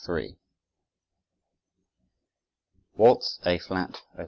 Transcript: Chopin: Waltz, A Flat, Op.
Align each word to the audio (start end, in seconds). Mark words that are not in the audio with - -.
Chopin: 0.03 0.35
Waltz, 2.95 3.39
A 3.45 3.59
Flat, 3.59 4.01
Op. 4.15 4.19